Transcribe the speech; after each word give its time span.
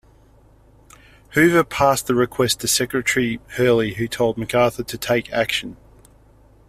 Hoover 1.35 1.63
passed 1.63 2.07
the 2.07 2.15
request 2.15 2.61
to 2.61 2.67
Secretary 2.67 3.39
Hurley 3.49 3.93
who 3.93 4.07
told 4.07 4.35
MacArthur 4.35 4.81
to 4.81 4.97
take 4.97 5.31
action. 5.31 5.77